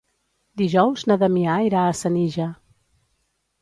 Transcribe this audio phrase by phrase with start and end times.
[0.61, 2.53] Dijous na Damià irà a Senija.